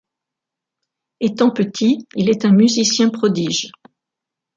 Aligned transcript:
Étant 1.19 1.51
petit, 1.51 2.07
il 2.15 2.31
est 2.31 2.43
un 2.43 2.51
musicien 2.53 3.09
prodige. 3.09 3.71